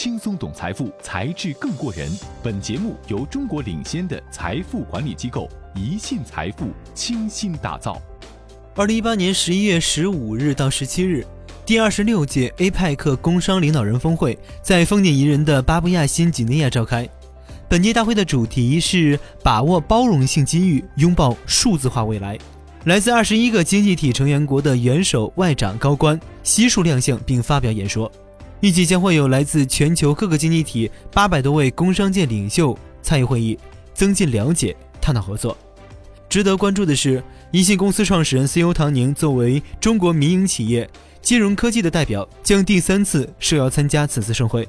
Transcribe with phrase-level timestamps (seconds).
[0.00, 2.08] 轻松懂财富，才智更过人。
[2.40, 8.00] 本节目由中国领先的财富管理机构宜信财富倾心打造。
[8.76, 11.26] 二零一八年十一月十五日到十七日，
[11.66, 17.04] 第二十六届 APEC 工商领导人峰会在风景宜人的巴布亚新几内亚召开。
[17.68, 22.38] 本届大会的主题是把握包容性机遇，拥抱数字化未来。
[22.84, 28.08] 来自二十一个经济体成员国的元首、外长、高官悉数亮相并发表演说。
[28.60, 33.58] 预计将会有来自全球各个经济体八百多位工商界领袖参与会议，
[33.94, 35.56] 增进了解，探讨合作。
[36.28, 40.88] 值得关注的是，宜信公司创始人 CEO 唐宁作为中国民营企业
[41.22, 44.68] 金融科技的代表，将第三次受邀参加此次盛会。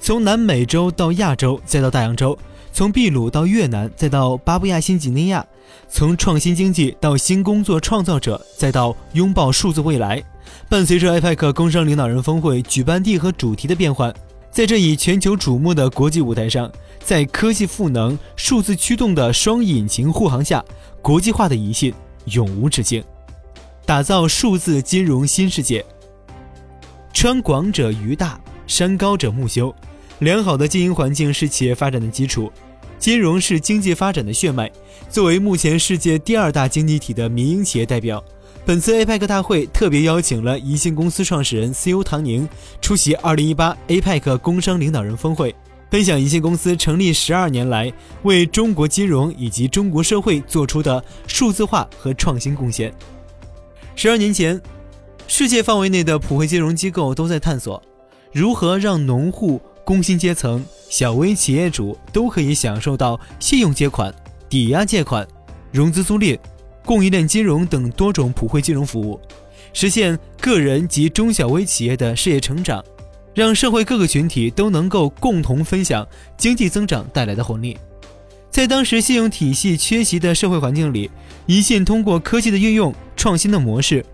[0.00, 2.38] 从南美洲到亚洲，再到大洋洲；
[2.72, 5.44] 从秘鲁到越南，再到巴布亚新几内亚；
[5.88, 10.22] 从创新经济到新工作创造者，再到拥抱数字未来。
[10.68, 14.12] 伴随着 APEC 工商领导人峰会举办地和主题的变换，
[14.50, 20.64] 在这一全球瞩目的国际舞台上，在科技赋能、数字驱动的双引擎护航下，
[21.02, 21.92] 国际化的一信
[22.26, 23.02] 永无止境，
[23.84, 25.84] 打造数字金融新世界。
[27.12, 29.74] 川广者鱼大，山高者木修。
[30.20, 32.50] 良好的经营环境是企业发展的基础，
[32.98, 34.70] 金融是经济发展的血脉。
[35.10, 38.22] 作为目前世界第二大经济体的民营企业代表。
[38.66, 42.48] 本次 APEC 大会特别邀请了宜信公司创始人 CEO 唐宁
[42.80, 45.54] 出席2018 APEC 工商领导人峰会，
[45.90, 52.90] 分享宜信公司成立十二年来为中国金融以及中国社会做出的数字化和创新贡献。
[53.94, 54.58] 十二年前，
[55.28, 57.82] 世界范围内的普惠金融机构都在探索
[58.32, 64.12] 如何让农户、工薪阶层、小微企业主都可以享受到信用借款、
[64.48, 65.26] 抵押借款、
[65.70, 66.38] 融资租赁。
[66.86, 69.18] 供应链金融等多种普惠金融服务，
[69.72, 72.84] 实现个人及中小微企业的事业成长，
[73.32, 77.74] 让社会各个群体都能够共同分享经济增长带来的红利。
[78.50, 81.10] 在当时信用体系缺席的社会环境里，
[81.46, 84.04] 宜信通过科技的运用、创新的模式，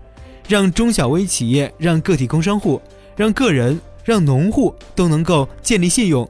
[0.47, 2.81] 让中小微企业、让个体工商户、
[3.17, 6.27] 让个人、让农户都能够建立信用。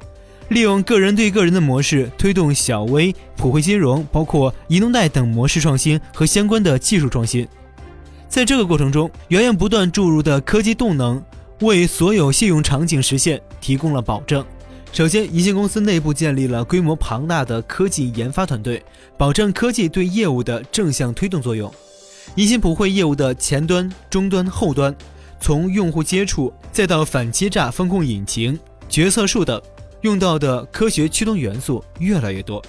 [0.49, 7.47] 利用个人对个人的模式，推动小微普惠金融，包括移动贷等模式创新和相关的技术创新。
[8.27, 11.23] 在这个过程中，源源不断注入的科技动能，
[11.61, 14.45] 为所有信用场景实现提供了保证。
[14.91, 18.83] 首先，宜信公司内部建立了规模庞大的科技研发团队，
[19.17, 21.73] 保证科技对业务的正向推动作用。
[22.35, 24.93] 宜信普惠业务的前端、中端、后端，
[25.41, 28.57] 从用户接触再到反欺诈风控引擎、
[28.87, 29.61] 决策树等。
[30.01, 32.59] 用到的科学驱动元素越来越多，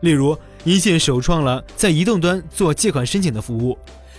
[0.00, 0.34] 例如，
[0.64, 3.76] 一信首创了在移动端做借款申请的服务，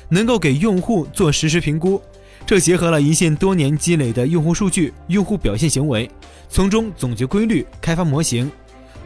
[0.08, 2.00] 能够给用户做实时评估。
[2.46, 6.08] 这结合了一信多年积累的用户数据、用户表现行为，
[6.47, 8.52] 从中总结规律，开发模型，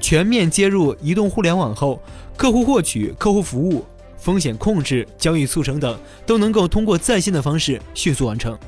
[0.02, 2.02] 全面接入移动互联网后，
[2.36, 3.86] 客户获取、客户服务、
[4.18, 8.60] 风险控制、交易促成等，都能够通过在线的方式迅速完成。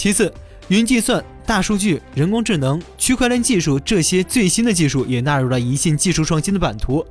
[0.00, 0.32] 其次，
[0.68, 1.22] 云计算。
[1.44, 7.04] 大数据、人工智能、区块链技术这些最新的技术也纳入了宜信技术创新的版图。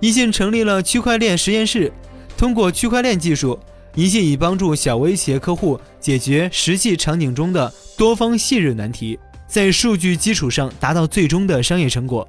[0.00, 1.92] 宜信成立了区块链实验室，
[2.36, 3.56] 通过区块链技术，
[3.94, 12.28] 宜信已帮助小微企业客户解决实际场景中的多方信任难题，在数据基础上达到最终的商业成果。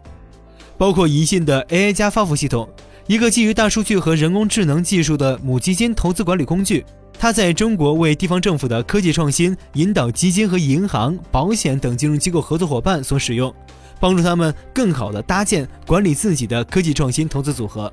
[0.78, 2.70] 包括宜信的 AI 加发付系统，
[3.08, 6.86] 一个基于大数据和人工智能技术的母基金投资管理工具。
[7.18, 13.52] 它在中国为地方政府的科技创新引导基金和银行、保险等金融机构合作伙伴所使用，
[13.98, 17.92] 帮助他们更好地搭建管理自己的科技创新投资组合。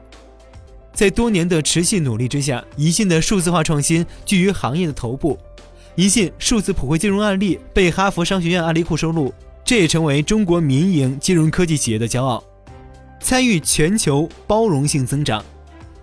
[0.92, 5.38] 在多年的持续努力之下，宜信的数字化创新居于行业的头部。
[5.94, 9.32] 宜信数字普惠金融案例被哈佛商学院案例库收录，
[9.64, 12.42] 这也成为中国民营金融科技企业的骄傲。
[13.24, 15.42] 参与全球包容性增长。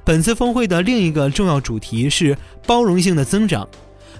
[0.03, 3.69] 本次峰会的另一个重要主题是包容性的增长。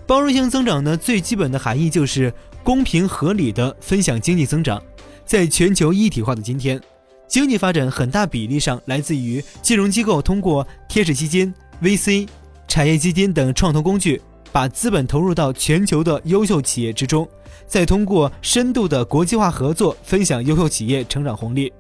[0.06, 2.32] 包容性增长呢，最基本的含义就是
[2.64, 4.80] 公平合理的分享经济增长。
[5.26, 6.80] 在全球一体化的今天，
[7.28, 11.52] 经济发展很大比例上来自于金融机构通过天使基金、
[11.82, 12.28] VC、
[12.68, 14.22] 产业基金等创投工具，
[14.52, 17.28] 把资本投入到全球的优秀企业之中，
[17.66, 21.74] 再通过深度的国际化合作，分享优秀企业成长红利。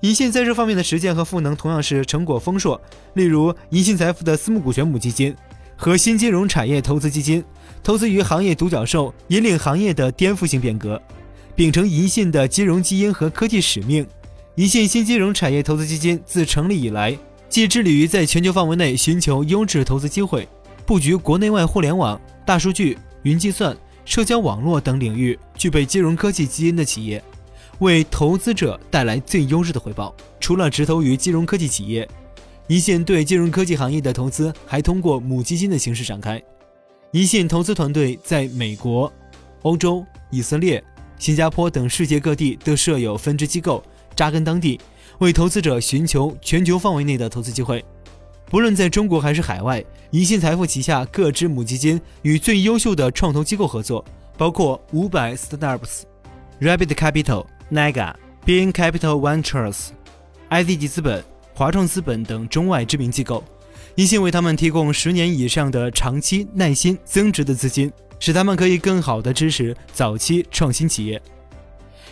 [0.00, 2.80] 银信在这方面的实践和赋能同样是成果丰硕。
[3.14, 5.34] 例如，银信财富的私募股权母基金
[5.74, 7.42] 和新金融产业投资基金，
[7.82, 11.00] 投资于行业独角兽，引领行业的颠覆性变革。
[11.54, 14.06] 秉承银信的金融基因和科技使命，
[14.56, 17.16] 银信新金融产业投资基金自成立以来，
[17.48, 20.46] 即致力于在全球范围内寻求优质投资机会，
[20.84, 27.24] 布局国内外互联网、大数据、云计算、社交网络等领域具备金融科技基因的企业，
[27.80, 30.14] 为投资者带来最优质的回报。
[30.40, 32.08] 除了直投于金融科技企业，
[32.66, 36.42] 一线对金融科技行业的投资还通过母基金的形式展开。
[37.12, 39.12] 一线投资团队在美国、
[39.62, 40.82] 欧洲、以色列、
[41.18, 43.82] 新加坡等世界各地都设有分支机构，
[44.14, 44.80] 扎根当地，
[45.18, 47.84] 为投资者寻求全球范围内的投资机会。
[48.48, 54.04] 不论在中国还是海外，一线财富旗下各支母基金与最优秀的创投机构合作，
[54.36, 56.02] 包括五百 Startups、
[56.60, 58.14] Rabbit Capital、Naga、
[58.44, 59.88] Bain Capital Ventures、
[60.50, 63.42] IZG 资本、华创资本等中外知名机构，
[63.96, 71.20] 一心为他们提供十年以上的长期、耐心、增值的资金，使他们可以更好地支持早期创新企业。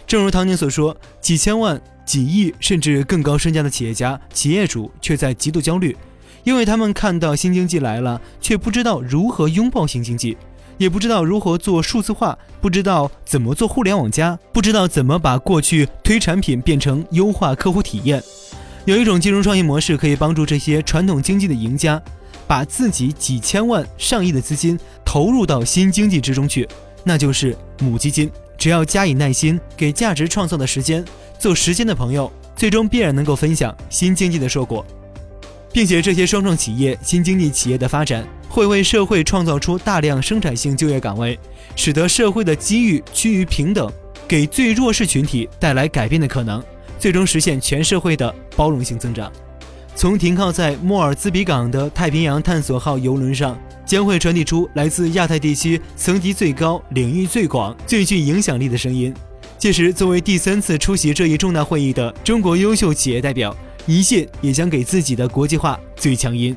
[0.06, 5.96] 正如唐宁所说，几千万、几亿甚至更高身价的企业家、企业主却在极度焦虑。
[6.42, 10.36] 因为他们看到新经济来了，却不知道如何拥抱新经济，
[10.78, 18.22] 也不知道如何做数字化，不知道怎么做互联网加，不知道怎么把过去推产品变成优化客户体验。
[18.84, 22.00] 有一种金融创业模式可以帮助这些传统经济的赢家，
[22.46, 26.68] 把自己几千万、上亿的资金投入到新经济之中去，
[27.02, 28.30] 那就是母基金。
[28.58, 31.04] 只要加以耐心，给价值创造的时间，
[31.38, 34.84] 做时间的朋友，最终必然能够分享新经济的硕果。
[35.74, 41.36] 并且这些双创企业、新经济企业的发展，会为社会创造出大量生产性就业岗位，
[41.74, 43.92] 使得社会的机遇趋于平等，
[44.28, 46.62] 给最弱势群体带来改变的可能，
[46.96, 49.30] 最终实现全社会的包容性增长。
[49.96, 59.12] 从停靠在莫尔兹比港的太平洋探索号游轮上，将会传递出来自亚太地区层级最高、领域最广、最具影响力的声音。
[59.58, 63.56] 届时，作为第三次出席这一重大会议的中国优秀企业代表。
[63.86, 66.56] 宜信也将给自己的国际化最强音。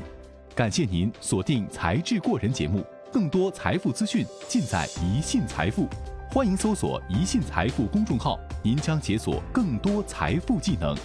[0.54, 2.82] 感谢您锁定《才智过人》节目，
[3.12, 5.86] 更多财富资讯尽在宜信财富。
[6.30, 10.96] 欢迎搜索“宜信财富”公众号，您将解锁更多财富技能；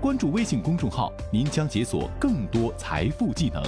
[0.00, 3.62] 关注微信公众号，您将解锁更多财富技能。